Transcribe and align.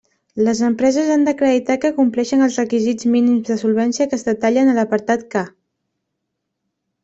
Les 0.45 0.61
empreses 0.67 1.11
han 1.15 1.25
d'acreditar 1.27 1.75
que 1.83 1.91
compleixen 1.99 2.41
els 2.47 2.57
requisits 2.61 3.09
mínims 3.17 3.47
de 3.53 3.61
solvència 3.63 4.09
que 4.13 4.21
es 4.21 4.27
detallen 4.33 4.73
a 4.73 4.77
l'apartat 4.81 5.29
K. 5.39 5.47